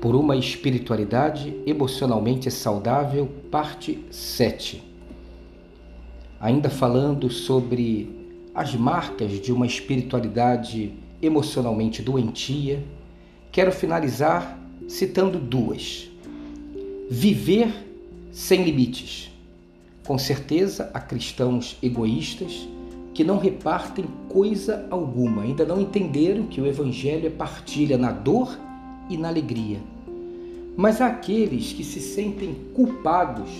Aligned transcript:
por 0.00 0.14
uma 0.14 0.36
espiritualidade 0.36 1.54
emocionalmente 1.66 2.50
saudável, 2.50 3.28
parte 3.50 4.04
7. 4.10 4.82
Ainda 6.40 6.70
falando 6.70 7.28
sobre 7.30 8.48
as 8.54 8.74
marcas 8.74 9.40
de 9.40 9.52
uma 9.52 9.66
espiritualidade 9.66 10.92
emocionalmente 11.20 12.00
doentia, 12.00 12.82
quero 13.50 13.72
finalizar 13.72 14.58
citando 14.86 15.38
duas. 15.38 16.08
Viver 17.10 17.72
sem 18.30 18.62
limites. 18.62 19.32
Com 20.06 20.16
certeza 20.16 20.90
há 20.94 21.00
cristãos 21.00 21.76
egoístas 21.82 22.68
que 23.12 23.24
não 23.24 23.36
repartem 23.36 24.04
coisa 24.28 24.86
alguma, 24.90 25.42
ainda 25.42 25.64
não 25.64 25.80
entenderam 25.80 26.46
que 26.46 26.60
o 26.60 26.66
Evangelho 26.66 27.26
é 27.26 27.30
partilha 27.30 27.98
na 27.98 28.12
dor 28.12 28.56
e 29.08 29.16
na 29.16 29.28
alegria. 29.28 29.78
Mas 30.76 31.00
aqueles 31.00 31.72
que 31.72 31.82
se 31.82 32.00
sentem 32.00 32.54
culpados 32.74 33.50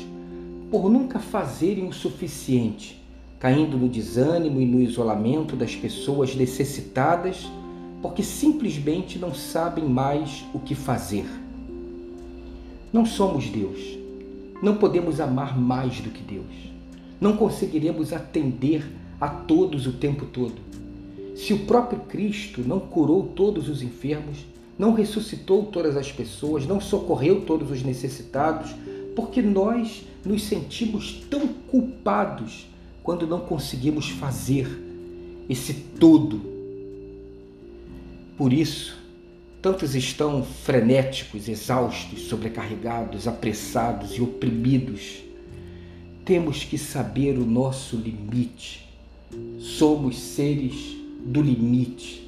por 0.70 0.90
nunca 0.90 1.18
fazerem 1.18 1.88
o 1.88 1.92
suficiente, 1.92 3.02
caindo 3.38 3.76
no 3.76 3.88
desânimo 3.88 4.60
e 4.60 4.66
no 4.66 4.80
isolamento 4.80 5.56
das 5.56 5.74
pessoas 5.74 6.34
necessitadas, 6.34 7.50
porque 8.02 8.22
simplesmente 8.22 9.18
não 9.18 9.34
sabem 9.34 9.84
mais 9.84 10.44
o 10.54 10.58
que 10.58 10.74
fazer. 10.74 11.26
Não 12.92 13.04
somos 13.04 13.48
Deus. 13.48 13.98
Não 14.62 14.76
podemos 14.76 15.20
amar 15.20 15.58
mais 15.58 16.00
do 16.00 16.10
que 16.10 16.22
Deus. 16.22 16.72
Não 17.20 17.36
conseguiremos 17.36 18.12
atender 18.12 18.86
a 19.20 19.28
todos 19.28 19.86
o 19.86 19.92
tempo 19.92 20.26
todo. 20.26 20.60
Se 21.34 21.52
o 21.52 21.60
próprio 21.60 22.00
Cristo 22.00 22.62
não 22.66 22.80
curou 22.80 23.22
todos 23.22 23.68
os 23.68 23.82
enfermos, 23.82 24.38
não 24.78 24.92
ressuscitou 24.92 25.64
todas 25.66 25.96
as 25.96 26.12
pessoas, 26.12 26.66
não 26.66 26.80
socorreu 26.80 27.40
todos 27.40 27.70
os 27.70 27.82
necessitados, 27.82 28.70
porque 29.16 29.42
nós 29.42 30.04
nos 30.24 30.44
sentimos 30.44 31.24
tão 31.28 31.48
culpados 31.48 32.68
quando 33.02 33.26
não 33.26 33.40
conseguimos 33.40 34.08
fazer 34.10 34.68
esse 35.48 35.74
todo. 35.74 36.40
Por 38.36 38.52
isso, 38.52 38.96
tantos 39.60 39.96
estão 39.96 40.44
frenéticos, 40.44 41.48
exaustos, 41.48 42.28
sobrecarregados, 42.28 43.26
apressados 43.26 44.12
e 44.12 44.22
oprimidos. 44.22 45.24
Temos 46.24 46.62
que 46.62 46.78
saber 46.78 47.36
o 47.36 47.44
nosso 47.44 47.96
limite. 47.96 48.86
Somos 49.58 50.18
seres 50.18 50.96
do 51.24 51.42
limite 51.42 52.27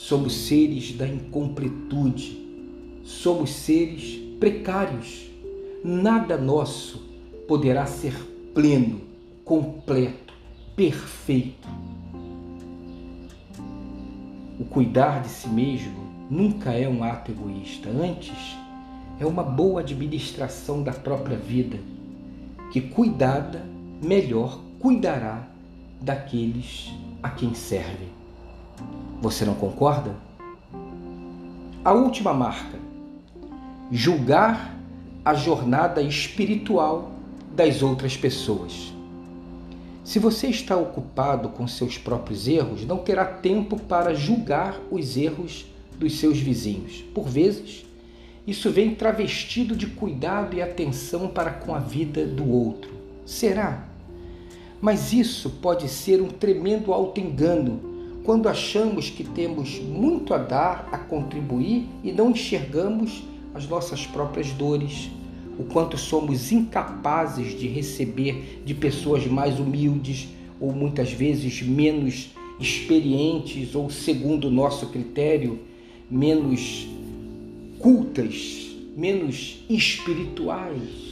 Somos 0.00 0.32
seres 0.32 0.92
da 0.92 1.08
incompletude, 1.08 2.38
somos 3.02 3.50
seres 3.50 4.16
precários. 4.38 5.28
Nada 5.84 6.38
nosso 6.38 7.02
poderá 7.48 7.84
ser 7.84 8.14
pleno, 8.54 9.00
completo, 9.44 10.32
perfeito. 10.76 11.68
O 14.60 14.64
cuidar 14.66 15.20
de 15.20 15.30
si 15.30 15.48
mesmo 15.48 15.98
nunca 16.30 16.72
é 16.72 16.88
um 16.88 17.02
ato 17.02 17.32
egoísta, 17.32 17.90
antes 17.90 18.56
é 19.18 19.26
uma 19.26 19.42
boa 19.42 19.80
administração 19.80 20.80
da 20.80 20.92
própria 20.92 21.36
vida, 21.36 21.76
que 22.72 22.80
cuidada, 22.80 23.66
melhor 24.00 24.60
cuidará 24.78 25.48
daqueles 26.00 26.88
a 27.20 27.30
quem 27.30 27.52
serve. 27.52 28.17
Você 29.20 29.44
não 29.44 29.54
concorda? 29.54 30.14
A 31.84 31.92
última 31.92 32.32
marca: 32.32 32.78
julgar 33.90 34.76
a 35.24 35.34
jornada 35.34 36.02
espiritual 36.02 37.12
das 37.54 37.82
outras 37.82 38.16
pessoas. 38.16 38.92
Se 40.04 40.18
você 40.18 40.46
está 40.46 40.76
ocupado 40.76 41.50
com 41.50 41.66
seus 41.66 41.98
próprios 41.98 42.48
erros, 42.48 42.84
não 42.86 42.98
terá 42.98 43.24
tempo 43.24 43.78
para 43.78 44.14
julgar 44.14 44.80
os 44.90 45.16
erros 45.16 45.66
dos 45.98 46.18
seus 46.18 46.38
vizinhos. 46.38 47.04
Por 47.14 47.28
vezes, 47.28 47.84
isso 48.46 48.70
vem 48.70 48.94
travestido 48.94 49.76
de 49.76 49.86
cuidado 49.86 50.56
e 50.56 50.62
atenção 50.62 51.28
para 51.28 51.50
com 51.50 51.74
a 51.74 51.78
vida 51.78 52.24
do 52.24 52.50
outro. 52.50 52.90
Será? 53.26 53.86
Mas 54.80 55.12
isso 55.12 55.50
pode 55.60 55.88
ser 55.88 56.22
um 56.22 56.28
tremendo 56.28 56.94
auto-engano 56.94 57.97
quando 58.24 58.48
achamos 58.48 59.10
que 59.10 59.24
temos 59.24 59.78
muito 59.80 60.34
a 60.34 60.38
dar, 60.38 60.88
a 60.92 60.98
contribuir 60.98 61.86
e 62.04 62.12
não 62.12 62.30
enxergamos 62.30 63.22
as 63.54 63.66
nossas 63.68 64.06
próprias 64.06 64.50
dores, 64.52 65.10
o 65.58 65.64
quanto 65.64 65.96
somos 65.96 66.52
incapazes 66.52 67.58
de 67.58 67.66
receber 67.66 68.62
de 68.64 68.74
pessoas 68.74 69.26
mais 69.26 69.58
humildes 69.58 70.28
ou 70.60 70.72
muitas 70.72 71.12
vezes 71.12 71.62
menos 71.62 72.30
experientes 72.60 73.74
ou, 73.74 73.90
segundo 73.90 74.48
o 74.48 74.50
nosso 74.50 74.86
critério, 74.88 75.60
menos 76.10 76.86
cultas, 77.78 78.68
menos 78.96 79.64
espirituais. 79.68 81.08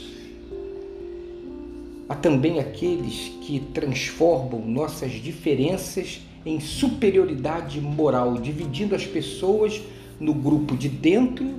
Há 2.08 2.14
também 2.14 2.60
aqueles 2.60 3.32
que 3.42 3.60
transformam 3.72 4.64
nossas 4.66 5.12
diferenças 5.12 6.20
em 6.46 6.60
superioridade 6.60 7.80
moral, 7.80 8.38
dividindo 8.38 8.94
as 8.94 9.04
pessoas 9.04 9.82
no 10.20 10.32
grupo 10.32 10.76
de 10.76 10.88
dentro, 10.88 11.52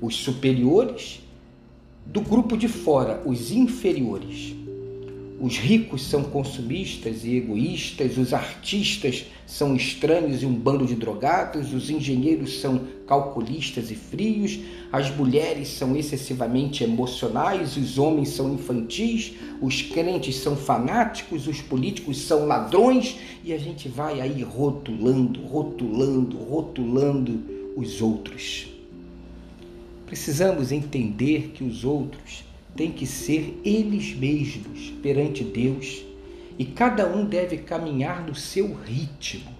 os 0.00 0.14
superiores, 0.14 1.20
do 2.06 2.20
grupo 2.20 2.56
de 2.56 2.68
fora, 2.68 3.20
os 3.26 3.50
inferiores. 3.50 4.54
Os 5.40 5.56
ricos 5.56 6.02
são 6.02 6.24
consumistas 6.24 7.24
e 7.24 7.36
egoístas, 7.36 8.18
os 8.18 8.34
artistas 8.34 9.24
são 9.46 9.76
estranhos 9.76 10.42
e 10.42 10.46
um 10.46 10.52
bando 10.52 10.84
de 10.84 10.96
drogados, 10.96 11.72
os 11.72 11.88
engenheiros 11.90 12.60
são 12.60 12.80
calculistas 13.06 13.88
e 13.92 13.94
frios, 13.94 14.58
as 14.90 15.14
mulheres 15.14 15.68
são 15.68 15.96
excessivamente 15.96 16.82
emocionais, 16.82 17.76
os 17.76 17.98
homens 17.98 18.30
são 18.30 18.52
infantis, 18.52 19.34
os 19.62 19.80
crentes 19.80 20.34
são 20.34 20.56
fanáticos, 20.56 21.46
os 21.46 21.60
políticos 21.60 22.18
são 22.18 22.44
ladrões 22.44 23.16
e 23.44 23.52
a 23.52 23.58
gente 23.58 23.88
vai 23.88 24.20
aí 24.20 24.42
rotulando, 24.42 25.40
rotulando, 25.42 26.36
rotulando 26.36 27.40
os 27.76 28.02
outros. 28.02 28.66
Precisamos 30.04 30.72
entender 30.72 31.52
que 31.54 31.62
os 31.62 31.84
outros 31.84 32.47
têm 32.78 32.92
que 32.92 33.04
ser 33.04 33.60
eles 33.64 34.14
mesmos 34.14 34.92
perante 35.02 35.42
Deus 35.42 36.04
e 36.56 36.64
cada 36.64 37.08
um 37.08 37.24
deve 37.26 37.58
caminhar 37.58 38.24
no 38.24 38.36
seu 38.36 38.72
ritmo. 38.72 39.50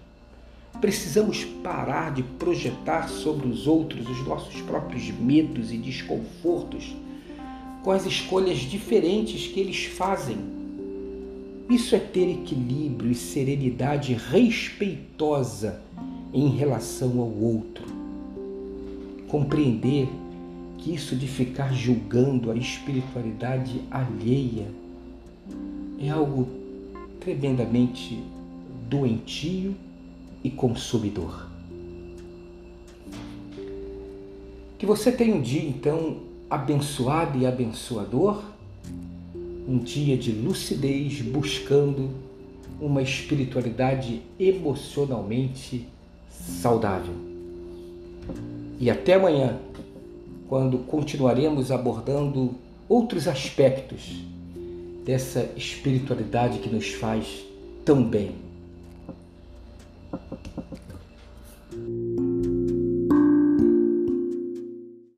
Precisamos 0.80 1.44
parar 1.44 2.14
de 2.14 2.22
projetar 2.22 3.08
sobre 3.08 3.48
os 3.48 3.66
outros 3.66 4.08
os 4.08 4.24
nossos 4.24 4.60
próprios 4.62 5.10
medos 5.10 5.72
e 5.72 5.76
desconfortos 5.76 6.94
com 7.82 7.90
as 7.90 8.06
escolhas 8.06 8.58
diferentes 8.58 9.48
que 9.48 9.58
eles 9.58 9.84
fazem. 9.86 10.38
Isso 11.68 11.96
é 11.96 11.98
ter 11.98 12.30
equilíbrio 12.30 13.10
e 13.10 13.16
serenidade 13.16 14.14
respeitosa 14.14 15.82
em 16.32 16.50
relação 16.50 17.18
ao 17.18 17.32
outro. 17.32 17.84
Compreender 19.26 20.08
que 20.78 20.94
isso 20.94 21.16
de 21.16 21.26
ficar 21.26 21.74
julgando 21.74 22.50
a 22.50 22.56
espiritualidade 22.56 23.82
alheia 23.90 24.68
é 25.98 26.08
algo 26.08 26.48
tremendamente 27.20 28.22
doentio 28.88 29.74
e 30.42 30.50
consumidor. 30.50 31.48
Que 34.78 34.86
você 34.86 35.10
tenha 35.10 35.34
um 35.34 35.42
dia 35.42 35.68
então 35.68 36.18
abençoado 36.48 37.36
e 37.36 37.44
abençoador, 37.44 38.42
um 39.68 39.78
dia 39.78 40.16
de 40.16 40.30
lucidez 40.30 41.20
buscando 41.20 42.10
uma 42.80 43.02
espiritualidade 43.02 44.22
emocionalmente 44.38 45.86
saudável. 46.30 47.14
E 48.80 48.88
até 48.88 49.14
amanhã 49.14 49.58
quando 50.48 50.78
continuaremos 50.78 51.70
abordando 51.70 52.54
outros 52.88 53.28
aspectos 53.28 54.22
dessa 55.04 55.50
espiritualidade 55.56 56.58
que 56.58 56.68
nos 56.68 56.88
faz 56.94 57.44
tão 57.84 58.02
bem. 58.02 58.47